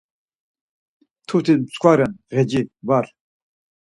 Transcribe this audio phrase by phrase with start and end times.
[1.21, 3.05] Mtuti mskva ren, ğeci var.